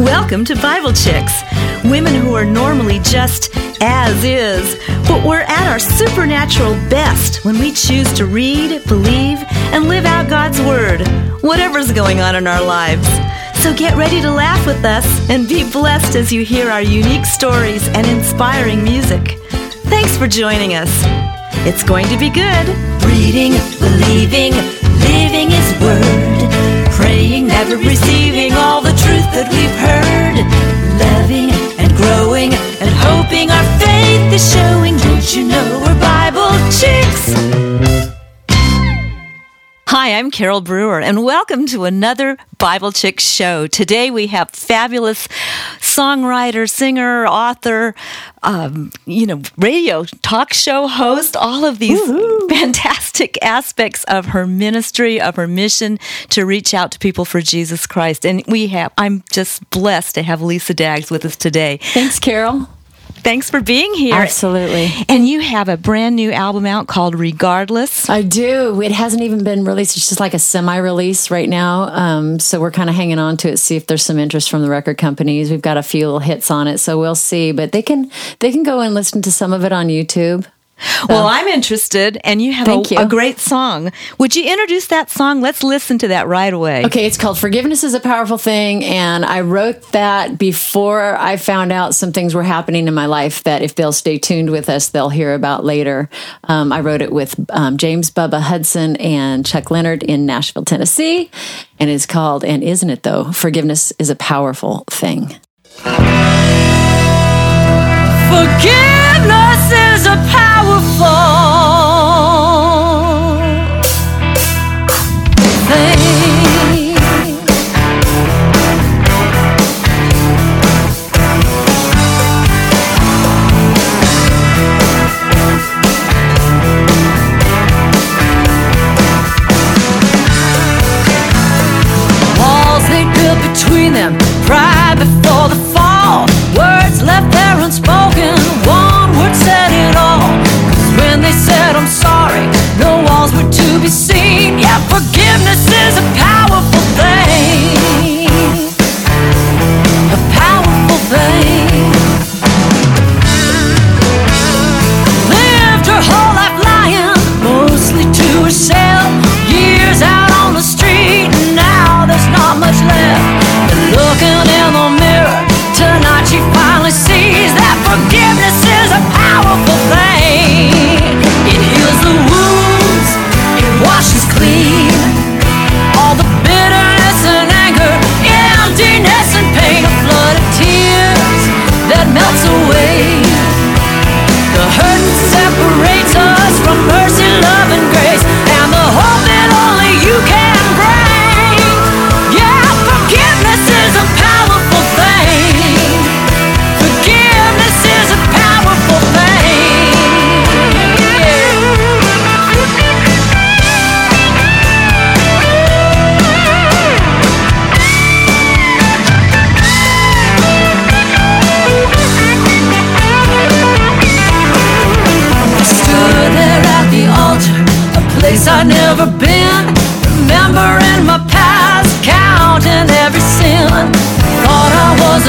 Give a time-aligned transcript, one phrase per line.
[0.00, 1.42] Welcome to Bible Chicks,
[1.84, 3.50] women who are normally just
[3.82, 9.44] as is, but we're at our supernatural best when we choose to read, believe,
[9.74, 11.06] and live out God's Word,
[11.42, 13.06] whatever's going on in our lives.
[13.62, 17.26] So get ready to laugh with us and be blessed as you hear our unique
[17.26, 19.32] stories and inspiring music.
[19.92, 20.90] Thanks for joining us.
[21.66, 22.68] It's going to be good.
[23.04, 24.54] Reading, believing,
[25.04, 26.39] living His Word,
[27.00, 30.36] praying, never receiving all the truth that we've heard,
[31.00, 34.96] loving and growing and hoping our faith is showing.
[34.98, 38.19] Don't you know we're Bible chicks?
[39.92, 43.66] Hi, I'm Carol Brewer, and welcome to another Bible Chick show.
[43.66, 45.26] Today we have fabulous
[45.80, 47.96] songwriter, singer, author,
[48.44, 52.48] um, you know, radio talk show host, all of these Woo-hoo.
[52.48, 55.98] fantastic aspects of her ministry, of her mission
[56.28, 58.24] to reach out to people for Jesus Christ.
[58.24, 61.80] And we have, I'm just blessed to have Lisa Daggs with us today.
[61.82, 62.68] Thanks, Carol.
[63.22, 64.14] Thanks for being here.
[64.14, 64.90] Absolutely.
[65.08, 68.08] And you have a brand new album out called Regardless.
[68.08, 68.80] I do.
[68.80, 69.96] It hasn't even been released.
[69.96, 71.82] It's just like a semi release right now.
[71.84, 74.62] Um, so we're kind of hanging on to it, see if there's some interest from
[74.62, 75.50] the record companies.
[75.50, 77.52] We've got a few little hits on it, so we'll see.
[77.52, 80.46] But they can they can go and listen to some of it on YouTube.
[81.08, 82.98] Well, I'm interested, and you have a, you.
[82.98, 83.92] a, great song.
[84.18, 85.40] Would you introduce that song?
[85.40, 86.84] Let's listen to that right away.
[86.86, 91.72] Okay, it's called Forgiveness is a Powerful Thing, and I wrote that before I found
[91.72, 94.88] out some things were happening in my life that if they'll stay tuned with us,
[94.88, 96.08] they'll hear about later.
[96.44, 101.30] Um, I wrote it with um, James Bubba Hudson and Chuck Leonard in Nashville, Tennessee,
[101.78, 105.36] and it's called, and isn't it though, Forgiveness is a Powerful Thing.
[108.30, 110.79] Forgiveness is a between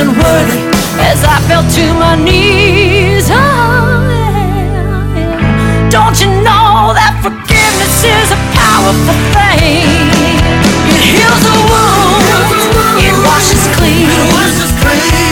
[0.02, 0.66] Wasn't worthy
[1.06, 3.30] as I fell to my knees.
[3.30, 3.38] Oh,
[4.10, 4.34] yeah,
[5.14, 5.94] yeah.
[5.94, 9.86] Don't you know that forgiveness is a powerful thing?
[10.90, 12.66] It heals the wounds,
[12.98, 14.10] it washes clean.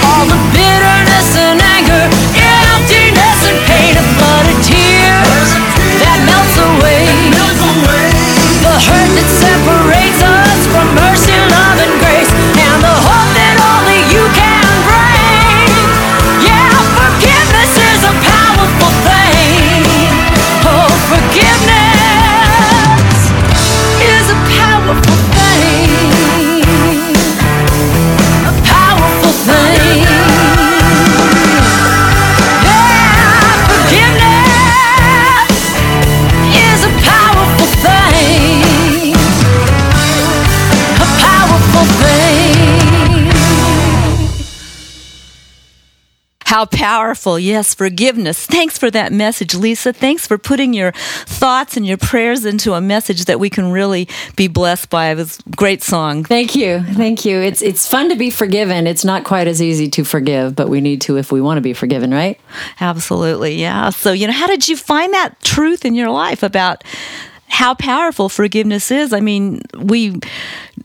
[0.05, 2.05] All the bitterness and anger,
[2.37, 5.49] emptiness and pain, a flood of tears
[5.97, 7.09] that melts away.
[8.61, 9.78] The hurt that separates
[46.59, 47.39] How powerful.
[47.39, 48.45] Yes, forgiveness.
[48.45, 49.93] Thanks for that message, Lisa.
[49.93, 54.09] Thanks for putting your thoughts and your prayers into a message that we can really
[54.35, 55.11] be blessed by.
[55.11, 56.25] It was a great song.
[56.25, 56.81] Thank you.
[56.81, 57.39] Thank you.
[57.39, 58.87] It's it's fun to be forgiven.
[58.87, 61.61] It's not quite as easy to forgive, but we need to if we want to
[61.61, 62.37] be forgiven, right?
[62.81, 63.55] Absolutely.
[63.55, 63.91] Yeah.
[63.91, 66.83] So, you know, how did you find that truth in your life about
[67.49, 69.11] how powerful forgiveness is.
[69.11, 70.19] I mean, we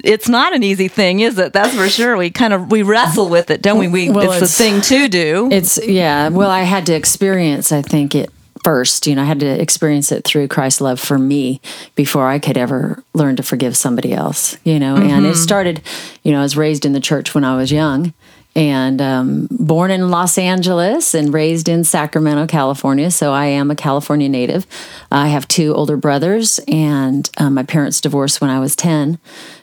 [0.02, 1.52] it's not an easy thing, is it?
[1.52, 2.16] That's for sure.
[2.16, 3.88] We kind of we wrestle with it, don't we?
[3.88, 5.48] We Well, it's, the thing to do.
[5.52, 6.28] It's yeah.
[6.30, 7.70] Well, I had to experience.
[7.70, 8.30] I think it
[8.62, 9.06] first.
[9.06, 11.60] You know, I had to experience it through Christ's love for me
[11.94, 14.56] before I could ever learn to forgive somebody else.
[14.64, 15.34] You know, and it mm-hmm.
[15.34, 15.82] started.
[16.22, 18.14] You know, I was raised in the church when I was young.
[18.56, 23.10] And um, born in Los Angeles and raised in Sacramento, California.
[23.10, 24.66] So I am a California native.
[25.10, 29.18] I have two older brothers, and um, my parents divorced when I was 10.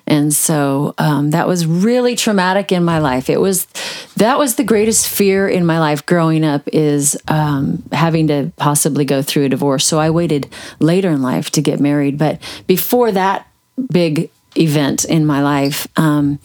[0.07, 3.29] And so um, that was really traumatic in my life.
[3.29, 3.65] It was
[4.17, 9.05] that was the greatest fear in my life growing up is um, having to possibly
[9.05, 9.85] go through a divorce.
[9.85, 10.49] So I waited
[10.79, 13.47] later in life to get married, but before that
[13.89, 16.39] big event in my life, um,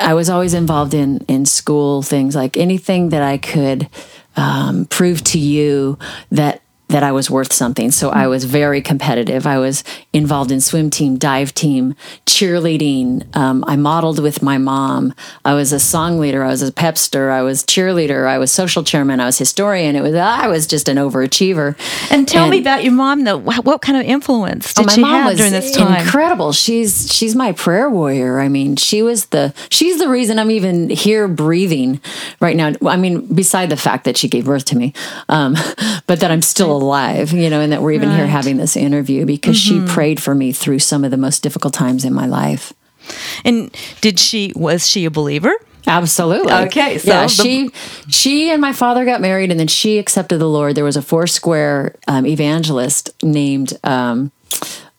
[0.00, 3.88] I was always involved in in school things like anything that I could
[4.36, 5.98] um, prove to you
[6.30, 6.62] that
[6.94, 7.90] that I was worth something.
[7.90, 9.48] So I was very competitive.
[9.48, 9.82] I was
[10.12, 13.34] involved in swim team, dive team, cheerleading.
[13.36, 15.12] Um, I modeled with my mom.
[15.44, 16.44] I was a song leader.
[16.44, 17.30] I was a pepster.
[17.32, 18.28] I was cheerleader.
[18.28, 19.18] I was social chairman.
[19.18, 19.96] I was historian.
[19.96, 21.74] It was I was just an overachiever.
[22.12, 23.38] and tell me about your mom though.
[23.38, 26.00] What kind of influence did Oh, she have during this time?
[26.04, 26.52] incredible.
[26.52, 28.38] She's she's my prayer warrior.
[28.38, 32.00] I mean, she was the she's the reason I'm even here breathing
[32.38, 32.72] right now.
[32.86, 34.92] I mean, beside the fact that she gave birth to me,
[35.28, 35.56] um,
[36.06, 39.24] but that I'm still alive, you know, and that we're even here having this interview
[39.26, 42.72] because she prayed for me through some of the most difficult times in my life.
[43.44, 43.70] And
[44.00, 45.52] did she was she a believer?
[45.86, 46.52] Absolutely.
[46.66, 47.70] Okay, so yeah, the- she
[48.08, 50.74] she and my father got married, and then she accepted the Lord.
[50.74, 53.72] There was a Foursquare um, evangelist named.
[53.84, 54.30] Um,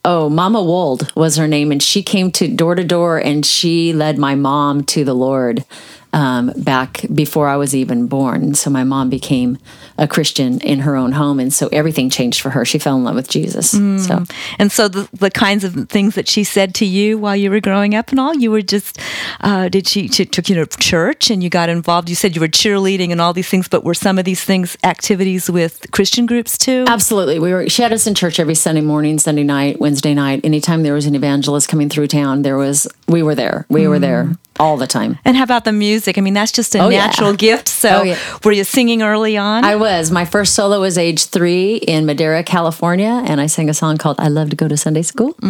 [0.08, 3.92] Oh, Mama Wold was her name, and she came to door to door, and she
[3.92, 5.66] led my mom to the Lord
[6.14, 8.54] um, back before I was even born.
[8.54, 9.58] So my mom became
[9.98, 12.66] a Christian in her own home, and so everything changed for her.
[12.66, 13.72] She fell in love with Jesus.
[13.72, 14.24] So
[14.60, 17.62] And so the, the kinds of things that she said to you while you were
[17.62, 19.00] growing up and all, you were just,
[19.42, 22.10] uh, did she, she took you to church and you got involved?
[22.10, 24.78] You said you were cheerleading and all these things, but were some of these things
[24.84, 26.86] activities with Christian groups too?
[26.88, 27.40] Absolutely.
[27.40, 30.42] We were she had us in church every Sunday morning, Sunday night, Wednesday night.
[30.44, 33.66] Anytime there was an evangelist coming through town, there was we were there.
[33.70, 35.18] We were there all the time.
[35.26, 36.18] And how about the music?
[36.18, 37.06] I mean, that's just a Oh, yeah.
[37.06, 37.68] natural gift.
[37.68, 38.18] So Oh, yeah.
[38.44, 39.64] were you singing early on?
[39.66, 40.12] I was.
[40.12, 44.20] My first solo was age three in Madera, California, and I sang a song called
[44.20, 45.36] I Love to Go to Sunday School.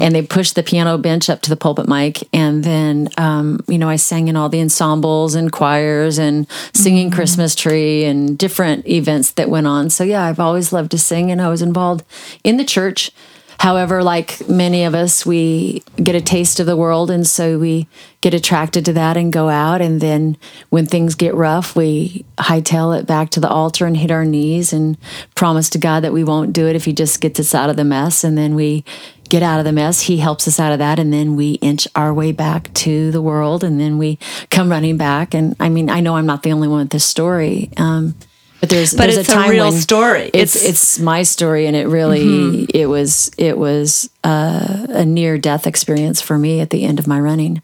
[0.00, 2.26] And they pushed the piano bench up to the pulpit mic.
[2.32, 7.10] And then, um, you know, I sang in all the ensembles and choirs and singing
[7.10, 9.90] Christmas tree and different events that went on.
[9.90, 12.04] So, yeah, I've always loved to sing, and I was involved
[12.44, 13.10] in the church.
[13.58, 17.88] However, like many of us, we get a taste of the world, and so we
[18.20, 19.80] get attracted to that and go out.
[19.80, 20.36] And then
[20.70, 24.72] when things get rough, we hightail it back to the altar and hit our knees
[24.72, 24.96] and
[25.34, 27.76] promise to God that we won't do it if He just gets us out of
[27.76, 28.22] the mess.
[28.22, 28.84] And then we
[29.28, 30.02] get out of the mess.
[30.02, 33.22] He helps us out of that, and then we inch our way back to the
[33.22, 34.20] world, and then we
[34.50, 35.34] come running back.
[35.34, 37.70] And I mean, I know I'm not the only one with this story.
[37.76, 38.14] Um,
[38.60, 40.30] but there's But there's it's a a real story.
[40.34, 45.38] It's It's- it's my story, and it really it was it was uh, a near
[45.38, 47.62] death experience for me at the end of my running.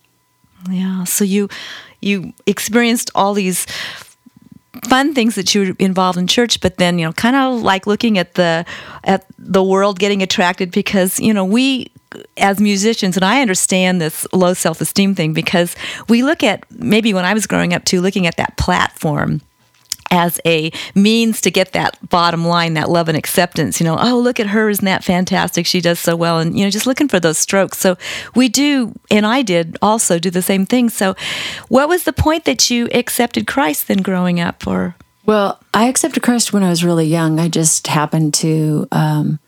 [0.71, 1.05] Yeah.
[1.05, 1.49] So you
[2.01, 3.67] you experienced all these
[4.89, 7.87] fun things that you were involved in church, but then you know, kind of like
[7.87, 8.65] looking at the
[9.05, 11.91] at the world, getting attracted because you know we
[12.37, 15.75] as musicians, and I understand this low self esteem thing because
[16.09, 19.41] we look at maybe when I was growing up too, looking at that platform
[20.11, 23.81] as a means to get that bottom line, that love and acceptance.
[23.81, 25.67] You know, oh, look at her, isn't that fantastic?
[25.67, 26.39] She does so well.
[26.39, 27.79] And, you know, just looking for those strokes.
[27.79, 27.97] So
[28.35, 30.89] we do, and I did also do the same thing.
[30.91, 31.15] So
[31.69, 34.67] what was the point that you accepted Christ then growing up?
[34.67, 34.95] Or,
[35.27, 37.41] Well, I accepted Christ when I was really young.
[37.41, 39.39] I just happened to um,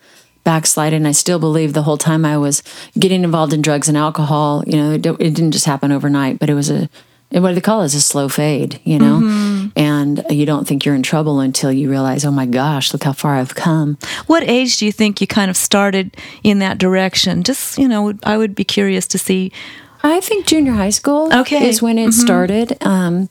[0.44, 2.62] backslide, and I still believe the whole time I was
[2.98, 4.64] getting involved in drugs and alcohol.
[4.66, 6.88] You know, it, it didn't just happen overnight, but it was a
[7.30, 7.86] what do they call it?
[7.86, 8.80] It's a slow fade.
[8.84, 9.18] You know,
[9.74, 13.12] and you don't think you're in trouble until you realize, oh my gosh, look how
[13.12, 13.98] far I've come.
[14.26, 17.42] what age do you think you kind of started in that direction?
[17.42, 19.52] Just, you know, I would be curious to see.
[20.02, 21.68] I think junior high school Okay.
[21.68, 22.76] is when it started.
[22.84, 23.28] Um,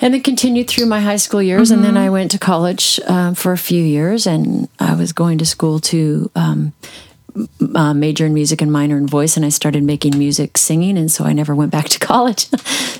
[0.00, 1.70] and then continued through my high school years.
[1.70, 5.38] And then I went to college um, for a few years and I was going
[5.38, 6.72] to school to um,
[7.74, 11.10] uh, major in music and minor in voice, and I started making music singing, and
[11.10, 12.46] so I never went back to college.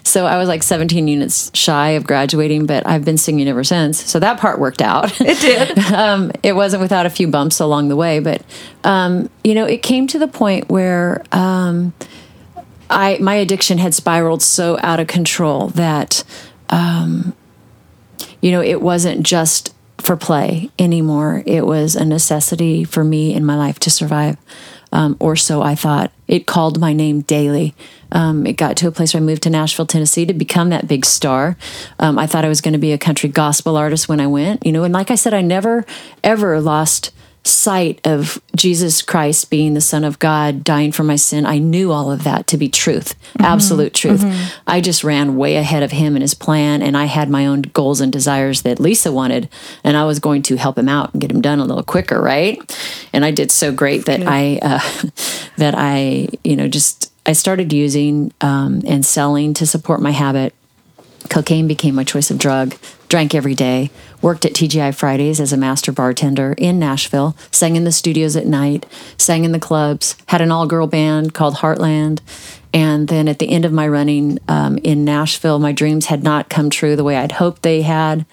[0.04, 4.02] so I was like 17 units shy of graduating, but I've been singing ever since.
[4.02, 5.18] So that part worked out.
[5.30, 5.78] It did.
[5.92, 8.42] um, it wasn't without a few bumps along the way, but
[8.82, 11.92] um, you know, it came to the point where um,
[12.90, 16.24] I my addiction had spiraled so out of control that
[16.68, 17.34] um,
[18.40, 21.42] you know it wasn't just for play anymore.
[21.46, 24.36] It was a necessity for me in my life to survive.
[24.92, 26.10] Um, or so I thought.
[26.26, 27.76] It called my name daily.
[28.10, 30.88] Um, it got to a place where I moved to Nashville, Tennessee to become that
[30.88, 31.56] big star.
[32.00, 34.66] Um, I thought I was going to be a country gospel artist when I went,
[34.66, 35.84] you know, and like I said, I never,
[36.24, 37.12] ever lost
[37.44, 41.90] sight of Jesus Christ being the Son of God, dying for my sin, I knew
[41.90, 43.44] all of that to be truth, mm-hmm.
[43.44, 44.20] absolute truth.
[44.20, 44.60] Mm-hmm.
[44.66, 47.62] I just ran way ahead of him and his plan, and I had my own
[47.62, 49.48] goals and desires that Lisa wanted,
[49.82, 52.20] and I was going to help him out and get him done a little quicker,
[52.20, 52.58] right?
[53.12, 55.10] And I did so great that I uh,
[55.56, 60.54] that I you know just I started using um, and selling to support my habit.
[61.28, 62.74] Cocaine became my choice of drug
[63.10, 63.90] drank every day,
[64.22, 68.46] worked at TGI Fridays as a master bartender in Nashville, sang in the studios at
[68.46, 68.86] night,
[69.16, 72.20] sang in the clubs, had an all girl band called Heartland.
[72.72, 76.48] And then at the end of my running um, in Nashville, my dreams had not
[76.48, 78.24] come true the way I'd hoped they had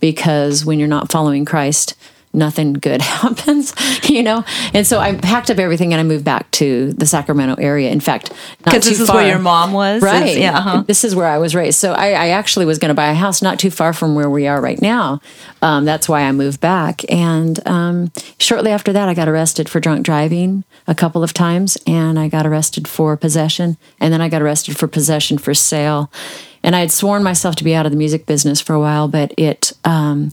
[0.00, 1.94] because when you're not following Christ,
[2.34, 3.74] nothing good happens,
[4.08, 4.44] you know?
[4.72, 7.90] And so I packed up everything and I moved back to the Sacramento area.
[7.90, 9.16] In fact, because this is far.
[9.16, 10.36] where your mom was, right?
[10.36, 10.84] Yeah, uh-huh.
[10.86, 11.78] this is where I was raised.
[11.78, 14.30] So I, I actually was going to buy a house not too far from where
[14.30, 15.20] we are right now.
[15.62, 17.02] Um, that's why I moved back.
[17.10, 21.78] And um, shortly after that, I got arrested for drunk driving a couple of times,
[21.86, 26.10] and I got arrested for possession, and then I got arrested for possession for sale.
[26.62, 29.08] And I had sworn myself to be out of the music business for a while,
[29.08, 29.72] but it.
[29.84, 30.32] Um,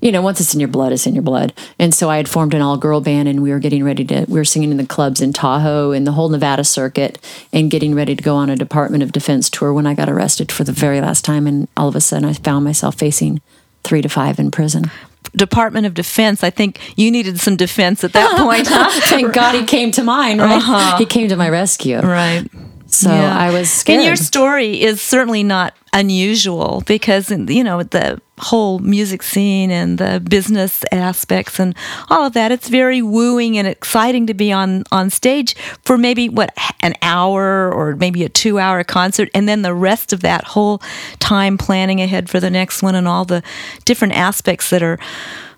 [0.00, 1.52] you know, once it's in your blood, it's in your blood.
[1.78, 4.26] And so I had formed an all girl band and we were getting ready to,
[4.28, 7.18] we were singing in the clubs in Tahoe and the whole Nevada circuit
[7.52, 10.52] and getting ready to go on a Department of Defense tour when I got arrested
[10.52, 11.46] for the very last time.
[11.46, 13.40] And all of a sudden I found myself facing
[13.82, 14.90] three to five in prison.
[15.32, 16.42] Department of Defense.
[16.42, 18.68] I think you needed some defense at that point.
[18.68, 18.88] Huh?
[19.08, 20.56] Thank God he came to mine, right?
[20.56, 20.98] Uh-huh.
[20.98, 22.00] He came to my rescue.
[22.00, 22.44] Right.
[22.86, 23.36] So yeah.
[23.36, 23.98] I was scared.
[23.98, 29.98] And your story is certainly not unusual because, you know, the whole music scene and
[29.98, 31.74] the business aspects and
[32.10, 35.54] all of that, it's very wooing and exciting to be on, on stage
[35.84, 39.28] for maybe, what, an hour or maybe a two hour concert.
[39.34, 40.80] And then the rest of that whole
[41.18, 43.42] time planning ahead for the next one and all the
[43.84, 44.98] different aspects that are,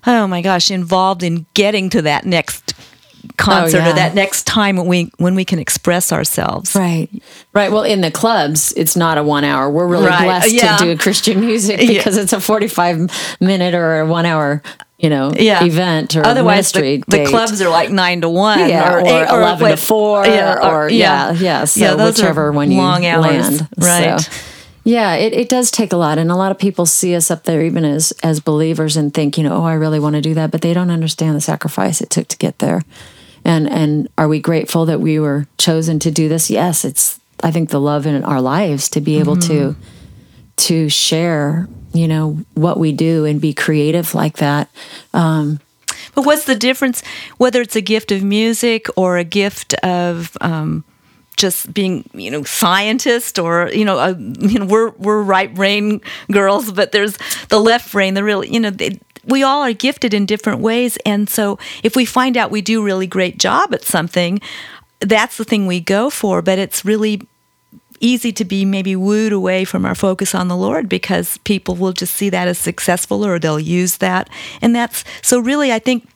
[0.05, 2.73] oh my gosh, involved in getting to that next
[3.37, 3.91] concert oh, yeah.
[3.91, 6.75] or that next time when we when we can express ourselves.
[6.75, 7.09] Right.
[7.53, 7.71] Right.
[7.71, 9.69] Well, in the clubs, it's not a one hour.
[9.69, 10.23] We're really right.
[10.23, 10.77] blessed yeah.
[10.77, 12.23] to do Christian music because yeah.
[12.23, 13.09] it's a forty five
[13.39, 14.61] minute or a one hour
[15.01, 15.63] you know, yeah.
[15.63, 19.31] event or otherwise the, the, clubs are like nine to one yeah, or, or, eight,
[19.31, 23.23] or eleven to four yeah, or, yeah, yeah, so yeah, whichever one you long hours,
[23.23, 24.21] land, right?
[24.21, 24.31] So,
[24.83, 27.43] yeah, it, it does take a lot, and a lot of people see us up
[27.43, 30.33] there even as as believers and think, you know, oh, I really want to do
[30.33, 32.81] that, but they don't understand the sacrifice it took to get there.
[33.45, 36.49] And and are we grateful that we were chosen to do this?
[36.49, 39.73] Yes, it's I think the love in our lives to be able mm-hmm.
[39.73, 39.75] to
[40.57, 44.69] to share, you know, what we do and be creative like that.
[45.13, 45.59] Um,
[46.15, 47.03] but what's the difference,
[47.37, 50.83] whether it's a gift of music or a gift of um,
[51.37, 55.99] just being you know scientist or you know uh, you know we're we're right brain
[56.31, 57.17] girls but there's
[57.49, 60.97] the left brain the real you know they, we all are gifted in different ways.
[61.05, 64.41] And so if we find out we do really great job at something
[64.99, 66.41] that's the thing we go for.
[66.41, 67.21] But it's really
[67.99, 71.93] easy to be maybe wooed away from our focus on the Lord because people will
[71.93, 74.29] just see that as successful or they'll use that.
[74.61, 76.07] And that's so really I think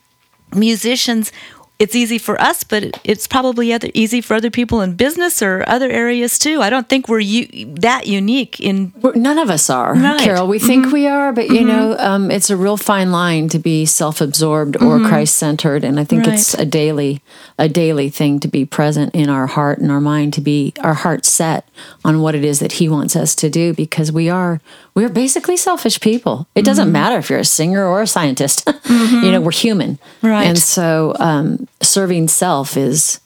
[0.54, 1.32] musicians
[1.78, 5.64] it's easy for us, but it's probably other, easy for other people in business or
[5.68, 6.62] other areas too.
[6.62, 8.94] I don't think we're u- that unique in.
[9.02, 10.20] We're, none of us are, right.
[10.20, 10.48] Carol.
[10.48, 10.68] We mm-hmm.
[10.68, 11.68] think we are, but you mm-hmm.
[11.68, 15.08] know, um, it's a real fine line to be self-absorbed or mm-hmm.
[15.08, 16.36] Christ-centered, and I think right.
[16.36, 17.22] it's a daily,
[17.60, 20.94] a daily thing to be present in our heart and our mind, to be our
[20.94, 21.68] heart set
[22.06, 24.62] on what it is that He wants us to do, because we are
[24.96, 26.48] we're basically selfish people.
[26.56, 26.94] It doesn't mm-hmm.
[26.94, 28.66] matter if you're a singer or a scientist.
[28.66, 29.26] mm-hmm.
[29.26, 30.00] You know, we're human.
[30.22, 30.46] Right.
[30.46, 33.20] And so um, serving self is,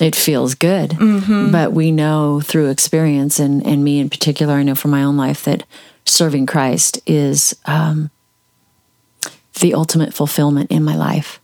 [0.00, 0.90] it feels good.
[0.90, 1.50] Mm-hmm.
[1.50, 5.16] But we know through experience, and, and me in particular, I know from my own
[5.16, 5.64] life that
[6.04, 8.10] serving Christ is um,
[9.60, 11.40] the ultimate fulfillment in my life.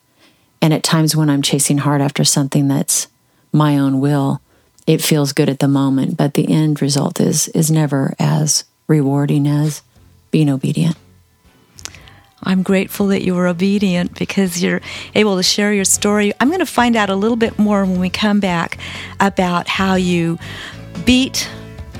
[0.61, 3.07] And at times when I'm chasing hard after something that's
[3.53, 4.43] my own will,
[4.87, 9.47] it feels good at the moment, but the end result is is never as rewarding
[9.47, 9.83] as
[10.31, 10.97] being obedient.
[12.43, 14.81] I'm grateful that you were obedient because you're
[15.15, 16.33] able to share your story.
[16.41, 18.79] I'm going to find out a little bit more when we come back
[19.21, 20.39] about how you
[21.05, 21.49] beat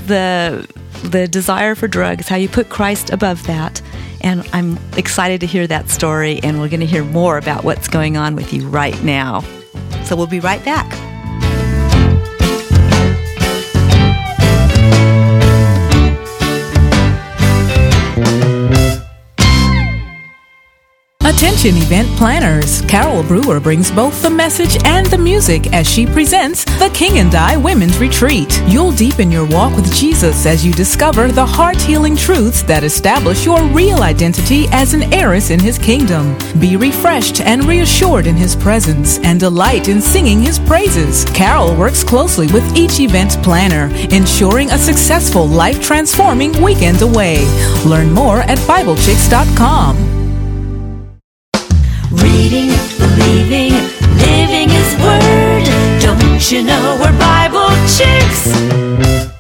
[0.07, 0.67] the
[1.05, 3.81] the desire for drugs, how you put Christ above that.
[4.21, 7.87] And I'm excited to hear that story and we're going to hear more about what's
[7.87, 9.43] going on with you right now.
[10.05, 11.18] So we'll be right back.
[21.59, 22.83] Attention event planners.
[22.83, 27.35] Carol Brewer brings both the message and the music as she presents the King and
[27.35, 28.63] I Women's Retreat.
[28.69, 33.45] You'll deepen your walk with Jesus as you discover the heart healing truths that establish
[33.45, 36.39] your real identity as an heiress in his kingdom.
[36.61, 41.25] Be refreshed and reassured in his presence and delight in singing his praises.
[41.25, 47.45] Carol works closely with each event planner, ensuring a successful life transforming weekend away.
[47.85, 50.08] Learn more at BibleChicks.com.
[52.29, 53.73] Reading, believing,
[54.21, 55.65] living His Word.
[56.03, 59.38] Don't you know we're Bible chicks?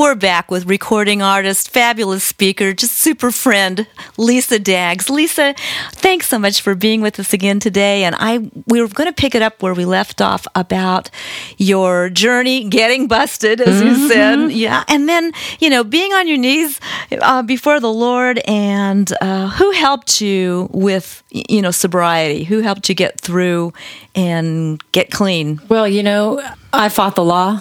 [0.00, 5.10] We're back with recording artist, fabulous speaker, just super friend, Lisa Daggs.
[5.10, 5.54] Lisa,
[5.92, 8.04] thanks so much for being with us again today.
[8.04, 11.10] And I we were going to pick it up where we left off about
[11.58, 16.38] your journey getting busted, as you said, yeah, and then you know being on your
[16.38, 16.80] knees
[17.20, 22.44] uh, before the Lord, and uh, who helped you with you know sobriety?
[22.44, 23.74] Who helped you get through
[24.14, 25.60] and get clean?
[25.68, 26.40] Well, you know,
[26.72, 27.60] I fought the law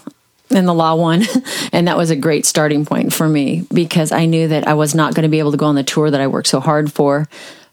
[0.52, 1.24] and the law won.
[1.72, 4.96] and that was a great starting point for me because I knew that I was
[4.96, 6.92] not going to be able to go on the tour that I worked so hard
[6.92, 7.28] for.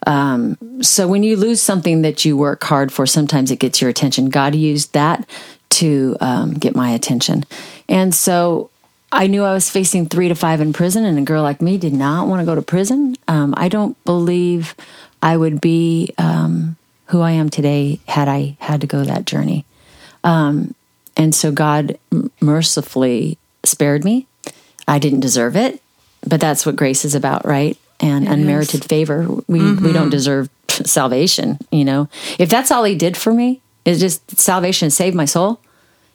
[0.07, 3.91] Um, so when you lose something that you work hard for, sometimes it gets your
[3.91, 4.29] attention.
[4.29, 5.29] God used that
[5.71, 7.45] to um, get my attention.
[7.89, 8.71] And so
[9.11, 11.79] I knew I was facing three to five in prison, and a girl like me
[11.79, 13.17] did not want to go to prison.
[13.27, 14.75] Um, I don't believe
[15.23, 19.65] I would be um, who I am today had I had to go that journey.
[20.23, 20.75] Um,
[21.17, 21.99] and so God
[22.41, 24.27] mercifully spared me.
[24.89, 25.83] I didn't deserve it,
[26.27, 27.77] but that's what grace is about, right?
[28.01, 29.27] And unmerited favor.
[29.49, 32.09] We we don't deserve salvation, you know.
[32.39, 35.61] If that's all he did for me, is just salvation saved my soul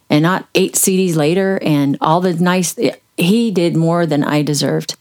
[0.10, 2.78] and not eight CDs later and all the nice
[3.18, 4.96] he did more than I deserved.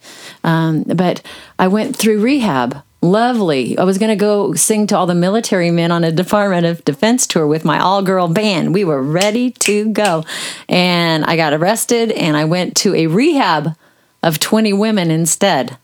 [0.45, 1.21] Um, but
[1.59, 2.83] I went through rehab.
[3.02, 3.78] Lovely.
[3.78, 6.84] I was going to go sing to all the military men on a Department of
[6.84, 8.74] Defense tour with my all girl band.
[8.74, 10.24] We were ready to go.
[10.68, 13.74] And I got arrested and I went to a rehab
[14.22, 15.78] of 20 women instead.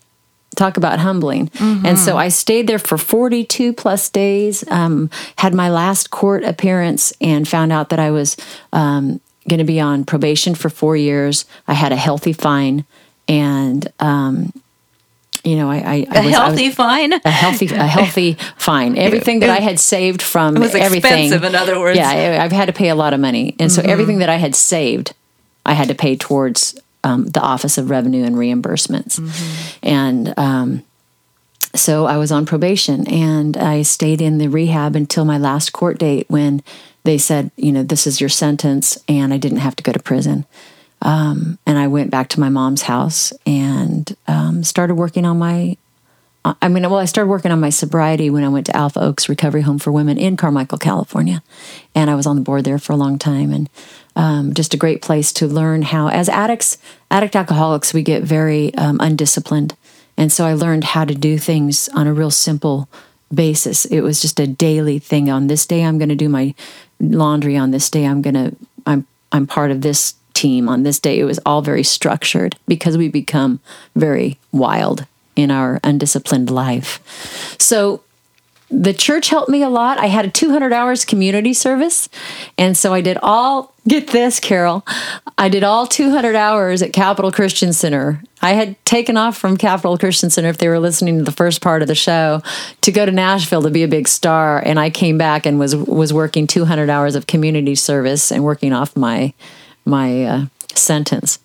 [0.56, 1.50] Talk about humbling.
[1.86, 7.12] And so I stayed there for 42 plus days, um, had my last court appearance,
[7.20, 8.38] and found out that I was
[8.72, 11.44] um, going to be on probation for four years.
[11.68, 12.86] I had a healthy fine.
[13.28, 14.52] And, um,
[15.46, 17.12] you know, I, I, I A was, I was- healthy fine.
[17.12, 18.98] a healthy a healthy fine.
[19.08, 21.24] Everything that I had saved from It was everything.
[21.24, 21.96] expensive, in other words.
[21.98, 24.54] Yeah, I've had to pay a lot of money, and so everything that I had
[24.54, 25.14] saved,
[25.64, 29.18] I had to pay towards um, the Office of Revenue and Reimbursements,
[29.82, 30.34] and.
[30.38, 30.82] Um,
[31.74, 35.98] so I was on probation and I stayed in the rehab until my last court
[35.98, 36.62] date when
[37.04, 39.98] they said, you know, this is your sentence, and I didn't have to go to
[39.98, 40.46] prison.
[41.02, 45.76] Um, and I went back to my mom's house and um, started working on my
[46.62, 49.28] I mean, well, I started working on my sobriety when I went to Alpha Oaks
[49.28, 51.42] Recovery Home for Women in Carmichael, California.
[51.94, 53.52] And I was on the board there for a long time.
[53.52, 53.68] And
[54.14, 56.78] um, just a great place to learn how, as addicts,
[57.10, 59.76] addict alcoholics, we get very um, undisciplined.
[60.16, 62.88] And so I learned how to do things on a real simple
[63.34, 63.84] basis.
[63.84, 65.28] It was just a daily thing.
[65.28, 66.54] On this day, I'm going to do my
[67.00, 67.56] laundry.
[67.56, 68.56] On this day, I'm going to,
[68.86, 70.68] I'm, I'm part of this team.
[70.68, 73.60] On this day, it was all very structured because we become
[73.94, 77.56] very wild in our undisciplined life.
[77.58, 78.02] So
[78.68, 79.98] the church helped me a lot.
[79.98, 82.08] I had a 200 hours community service.
[82.58, 84.84] And so I did all, get this, Carol,
[85.38, 88.22] I did all 200 hours at Capital Christian Center.
[88.42, 91.60] I had taken off from Capital Christian Center, if they were listening to the first
[91.60, 92.42] part of the show,
[92.80, 94.58] to go to Nashville to be a big star.
[94.58, 98.72] And I came back and was, was working 200 hours of community service and working
[98.72, 99.32] off my,
[99.86, 100.44] my uh,
[100.74, 101.38] sentence.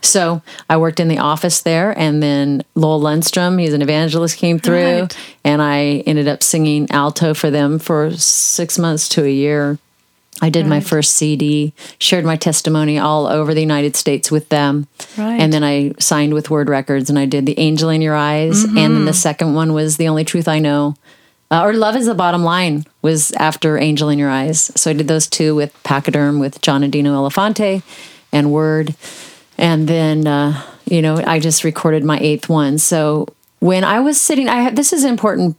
[0.00, 4.58] So I worked in the office there, and then Lowell Lundstrom, he's an evangelist, came
[4.60, 5.16] through, Right.
[5.44, 9.78] and I ended up singing alto for them for six months to a year.
[10.40, 14.86] I did my first CD, shared my testimony all over the United States with them.
[15.16, 15.40] Right.
[15.40, 18.62] And then I signed with Word Records and I did The Angel in Your Eyes.
[18.62, 20.94] And then the second one was The Only Truth I Know.
[21.50, 24.70] Uh, or Love is the Bottom Line was after Angel in Your Eyes.
[24.76, 27.82] So I did those two with Pakaderm, with John and Dino Elefante
[28.32, 28.94] and Word.
[29.56, 32.78] And then, uh, you know, I just recorded my eighth one.
[32.78, 33.28] So
[33.60, 35.56] when I was sitting, I had, this is an important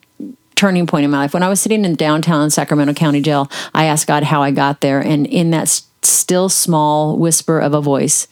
[0.56, 1.34] turning point in my life.
[1.34, 4.82] When I was sitting in downtown Sacramento County Jail, I asked God how I got
[4.82, 5.69] there, and in that
[6.02, 8.28] still small whisper of a voice,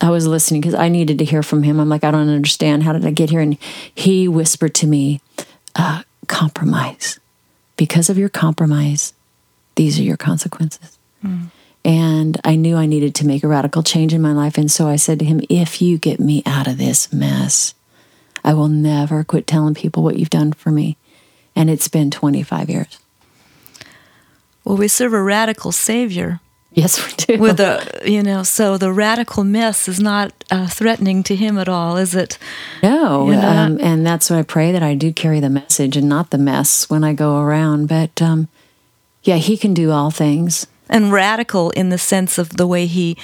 [0.00, 1.80] I was listening because I needed to hear from Him.
[1.80, 2.84] I'm like, I don't understand.
[2.84, 3.40] How did I get here?
[3.40, 3.58] And
[3.94, 5.20] He whispered to me,
[5.74, 7.18] uh, "Compromise.
[7.76, 9.12] Because of your compromise,
[9.74, 11.44] these are your consequences." Hmm.
[11.86, 14.58] And I knew I needed to make a radical change in my life.
[14.58, 17.74] And so I said to him, If you get me out of this mess,
[18.44, 20.96] I will never quit telling people what you've done for me.
[21.54, 22.98] And it's been 25 years.
[24.64, 26.40] Well, we serve a radical Savior
[26.76, 27.40] Yes, we do.
[27.40, 31.70] with a, you know, so the radical mess is not uh, threatening to him at
[31.70, 32.38] all, is it?
[32.82, 33.30] no.
[33.30, 33.48] You know?
[33.48, 36.38] Um, and that's what I pray that I do carry the message and not the
[36.38, 37.88] mess when I go around.
[37.88, 38.48] But um,
[39.22, 40.66] yeah, he can do all things.
[40.90, 43.16] And radical in the sense of the way he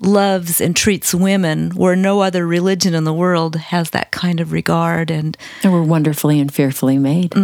[0.00, 4.52] loves and treats women, where no other religion in the world has that kind of
[4.52, 7.34] regard, and, And we're wonderfully and fearfully made.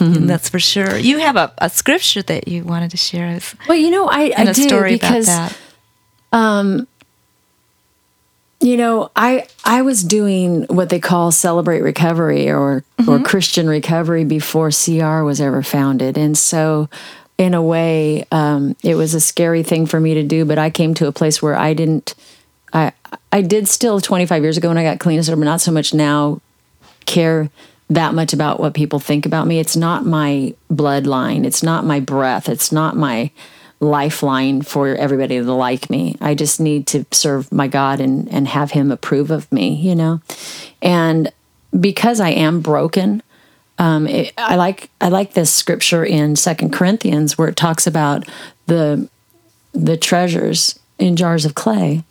[0.00, 0.96] and that's for sure.
[0.96, 4.24] You have a, a scripture that you wanted to share us, Well, you know, I,
[4.36, 5.58] and I a do because about that.
[6.36, 6.88] Um,
[8.60, 13.24] you know, I I was doing what they call celebrate recovery or or mm-hmm.
[13.24, 16.88] Christian recovery before CR was ever founded, and so
[17.38, 20.44] in a way, um, it was a scary thing for me to do.
[20.44, 22.14] But I came to a place where I didn't.
[22.72, 22.92] I
[23.32, 26.40] I did still 25 years ago when I got clean but not so much now.
[27.06, 27.50] Care
[27.90, 29.58] that much about what people think about me.
[29.58, 31.44] It's not my bloodline.
[31.44, 32.48] It's not my breath.
[32.48, 33.30] It's not my
[33.80, 36.16] lifeline for everybody to like me.
[36.20, 39.94] I just need to serve my God and and have him approve of me, you
[39.94, 40.20] know.
[40.80, 41.32] And
[41.78, 43.22] because I am broken,
[43.78, 48.28] um, it, I like I like this scripture in Second Corinthians where it talks about
[48.66, 49.08] the
[49.72, 52.04] the treasures in jars of clay.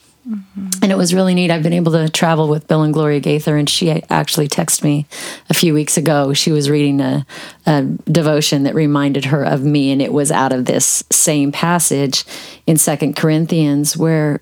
[0.81, 1.51] And it was really neat.
[1.51, 5.05] I've been able to travel with Bill and Gloria Gaither, and she actually texted me
[5.49, 6.31] a few weeks ago.
[6.31, 7.25] She was reading a,
[7.65, 12.23] a devotion that reminded her of me, and it was out of this same passage
[12.65, 14.39] in Second Corinthians where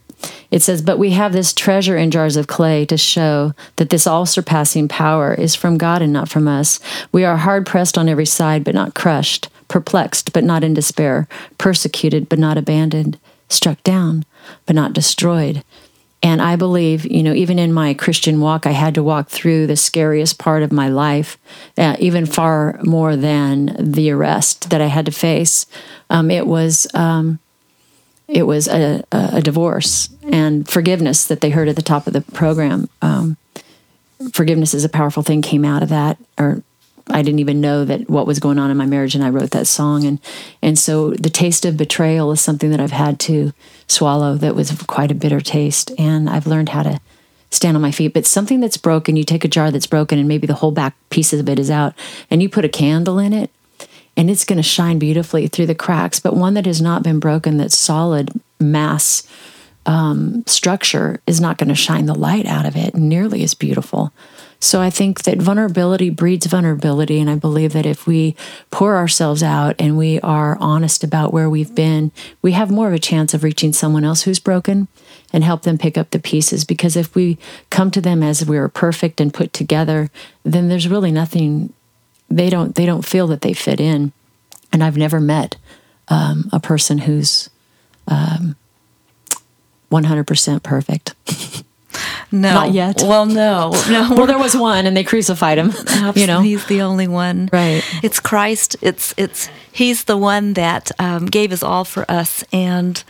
[0.49, 4.05] it says, But we have this treasure in jars of clay to show that this
[4.05, 6.79] all surpassing power is from God and not from us.
[7.11, 11.27] We are hard pressed on every side, but not crushed, perplexed, but not in despair,
[11.57, 14.25] persecuted, but not abandoned, struck down,
[14.65, 15.63] but not destroyed.
[16.23, 19.65] And I believe, you know, even in my Christian walk, I had to walk through
[19.65, 21.37] the scariest part of my life,
[21.77, 25.65] uh, even far more than the arrest that I had to face.
[26.11, 27.39] Um, it was um,
[28.31, 32.21] it was a, a, divorce and forgiveness that they heard at the top of the
[32.21, 32.89] program.
[33.01, 33.35] Um,
[34.31, 36.63] forgiveness is a powerful thing came out of that, or
[37.09, 39.51] I didn't even know that what was going on in my marriage, and I wrote
[39.51, 40.05] that song.
[40.05, 40.19] and
[40.61, 43.51] And so the taste of betrayal is something that I've had to
[43.87, 44.35] swallow.
[44.35, 47.01] That was quite a bitter taste, and I've learned how to
[47.49, 48.13] stand on my feet.
[48.13, 50.95] But something that's broken, you take a jar that's broken, and maybe the whole back
[51.09, 51.93] piece of it is out,
[52.29, 53.51] and you put a candle in it,
[54.17, 56.19] and it's going to shine beautifully through the cracks.
[56.19, 59.27] But one that has not been broken, that's solid mass
[59.85, 64.13] um, structure, is not going to shine the light out of it nearly as beautiful.
[64.63, 67.19] So I think that vulnerability breeds vulnerability.
[67.19, 68.35] And I believe that if we
[68.69, 72.11] pour ourselves out and we are honest about where we've been,
[72.43, 74.87] we have more of a chance of reaching someone else who's broken
[75.33, 76.63] and help them pick up the pieces.
[76.63, 77.39] Because if we
[77.71, 80.11] come to them as we are perfect and put together,
[80.43, 81.73] then there's really nothing
[82.35, 84.11] they don't they don't feel that they fit in.
[84.73, 85.57] And I've never met
[86.07, 87.49] um, a person who's
[88.07, 88.55] um,
[89.91, 91.13] 100% perfect.
[92.31, 93.01] No, Not yet.
[93.01, 94.07] Well, no, no.
[94.15, 95.73] Well, there was one, and they crucified him.
[96.15, 97.49] You know, he's the only one.
[97.53, 97.83] Right.
[98.01, 98.75] It's Christ.
[98.81, 103.03] It's it's he's the one that um, gave his all for us, and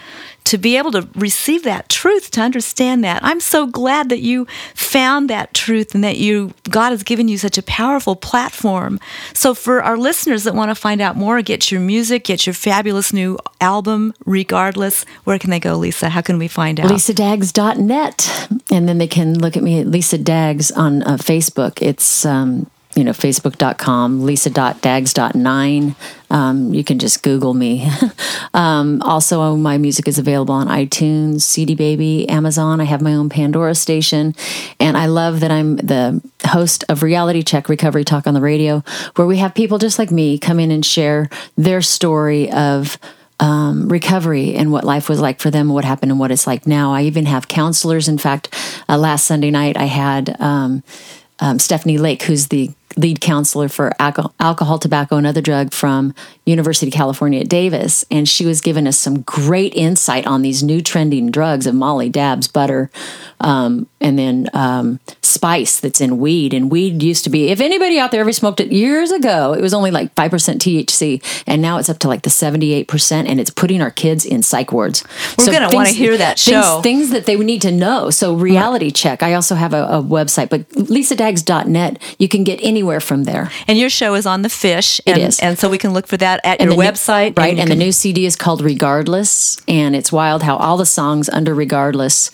[0.51, 4.47] to be able to receive that truth, to understand that, I'm so glad that you
[4.75, 8.99] found that truth and that you God has given you such a powerful platform.
[9.33, 12.53] So for our listeners that want to find out more, get your music, get your
[12.53, 15.05] fabulous new album, regardless.
[15.23, 16.09] Where can they go, Lisa?
[16.09, 16.91] How can we find out?
[16.91, 18.49] lisadaggs.net.
[18.71, 21.81] And then they can look at me at Lisa Daggs on uh, Facebook.
[21.81, 25.95] It's, um, you know, facebook.com, lisa.daggs.9.
[26.29, 27.89] Um, you can just Google me.
[28.53, 32.81] um, also, my music is available on iTunes, CD Baby, Amazon.
[32.81, 34.35] I have my own Pandora station.
[34.79, 38.83] And I love that I'm the host of Reality Check Recovery Talk on the radio,
[39.15, 42.97] where we have people just like me come in and share their story of
[43.39, 46.67] um, recovery and what life was like for them, what happened, and what it's like
[46.67, 46.93] now.
[46.93, 48.07] I even have counselors.
[48.07, 48.53] In fact,
[48.87, 50.83] uh, last Sunday night I had um,
[51.39, 56.13] um, Stephanie Lake, who's the lead counselor for alcohol, tobacco, and other drug from
[56.45, 60.63] University of California at Davis, and she was giving us some great insight on these
[60.63, 62.89] new trending drugs of Molly, Dabs, butter,
[63.39, 66.53] um, and then um, spice that's in weed.
[66.53, 69.61] And weed used to be, if anybody out there ever smoked it years ago, it
[69.61, 71.43] was only like 5% THC.
[71.47, 73.27] And now it's up to like the 78%.
[73.27, 75.03] And it's putting our kids in psych wards.
[75.37, 76.81] We're gonna wanna hear that things- show.
[76.81, 78.09] Things, that they need to know.
[78.09, 79.23] So, reality check.
[79.23, 83.49] I also have a, a website, but lisadaggs.net, you can get anywhere from there.
[83.67, 84.99] And your show is on the fish.
[85.05, 85.39] It and, is.
[85.39, 87.37] And so we can look for that at And your the new- website.
[87.37, 87.55] right?
[87.55, 91.29] you And, the new CD is called Regardless, and it's wild how all the songs
[91.29, 92.31] under Regardless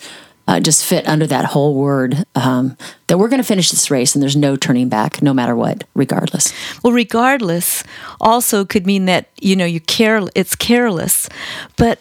[0.48, 2.24] uh, just fit under that whole word.
[2.34, 5.54] Um, that we're going to finish this race, and there's no turning back, no matter
[5.54, 5.84] what.
[5.94, 7.84] Regardless, Well, regardless
[8.20, 11.28] also could mean that, you know, you care it's careless.
[11.76, 12.00] But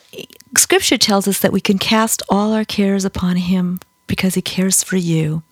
[0.55, 4.81] scripture tells us that we can cast all our cares upon him because he cares
[4.81, 5.43] for you.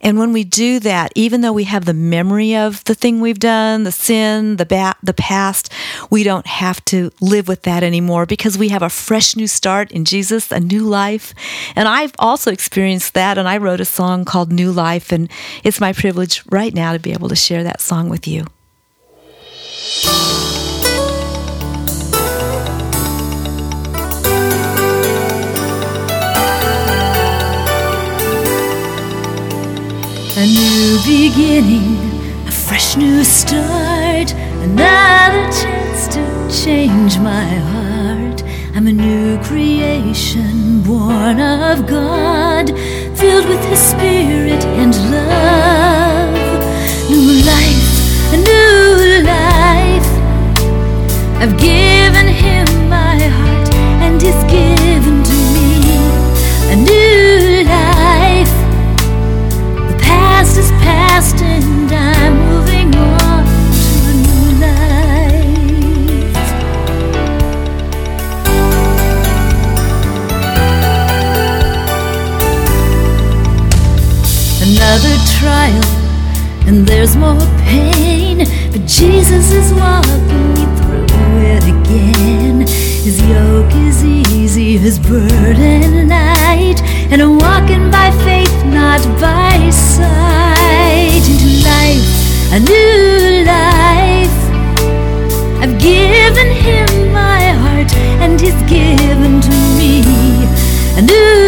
[0.00, 3.38] And when we do that, even though we have the memory of the thing we've
[3.38, 5.72] done, the sin, the ba- the past,
[6.10, 9.90] we don't have to live with that anymore because we have a fresh new start
[9.92, 11.34] in Jesus, a new life.
[11.74, 15.30] And I've also experienced that and I wrote a song called New Life and
[15.64, 18.46] it's my privilege right now to be able to share that song with you.
[31.04, 31.98] Beginning,
[32.46, 34.32] a fresh new start,
[34.62, 36.22] another chance to
[36.64, 38.42] change my heart.
[38.74, 42.68] I'm a new creation, born of God,
[43.18, 46.34] filled with His Spirit and love.
[47.10, 50.10] New life, a new life.
[51.42, 52.25] I've given
[83.06, 91.22] His yoke is easy, his burden light, and I'm walking by faith, not by sight.
[91.30, 92.02] Into life,
[92.50, 94.38] a new life.
[95.62, 100.02] I've given him my heart, and he's given to me
[100.98, 101.45] a new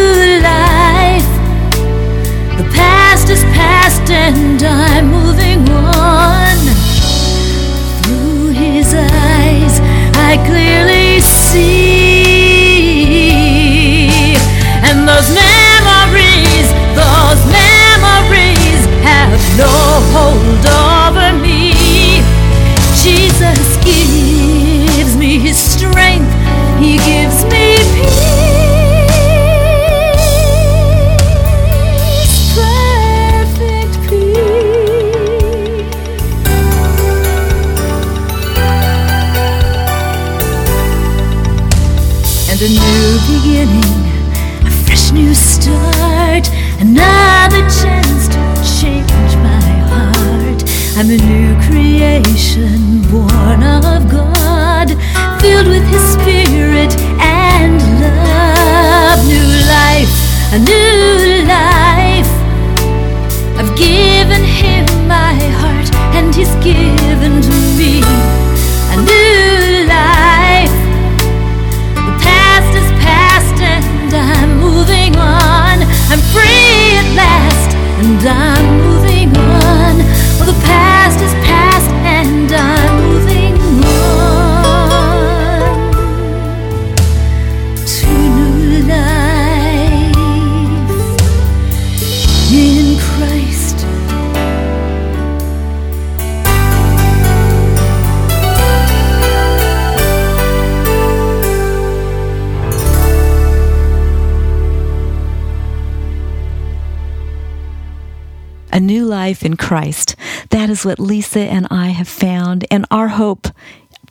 [109.39, 110.15] life in Christ.
[110.49, 112.65] That is what Lisa and I have found.
[112.69, 113.47] And our hope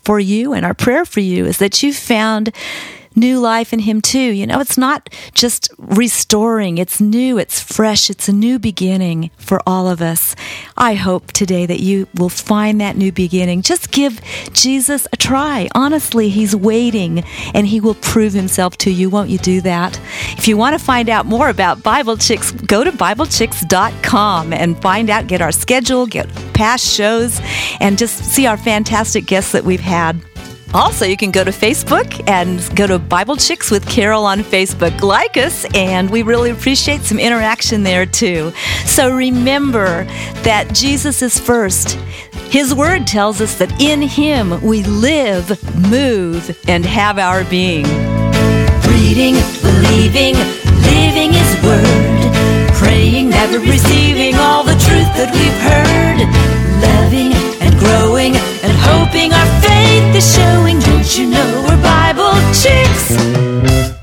[0.03, 2.51] for you and our prayer for you is that you've found
[3.19, 4.19] new life in Him too.
[4.19, 9.61] You know, it's not just restoring, it's new, it's fresh, it's a new beginning for
[9.67, 10.35] all of us.
[10.77, 13.63] I hope today that you will find that new beginning.
[13.63, 14.21] Just give
[14.53, 15.69] Jesus a try.
[15.75, 19.11] Honestly, He's waiting and He will prove Himself to you.
[19.11, 19.99] Won't you do that?
[20.37, 25.11] If you want to find out more about Bible Chicks, go to BibleChicks.com and find
[25.11, 27.41] out, get our schedule, get past shows,
[27.81, 30.21] and just see our fantastic guests that we've had.
[30.75, 35.01] Also, you can go to Facebook and go to Bible Chicks with Carol on Facebook.
[35.01, 38.53] Like us, and we really appreciate some interaction there too.
[38.85, 40.05] So remember
[40.45, 41.93] that Jesus is first.
[42.51, 45.49] His word tells us that in Him we live,
[45.91, 47.85] move, and have our being.
[48.85, 50.35] Reading, believing,
[50.85, 56.29] living His word, praying, never receiving all the truth that we've heard,
[56.83, 58.48] loving and growing
[58.87, 63.98] Hoping our faith is showing, don't you know we're Bible chicks?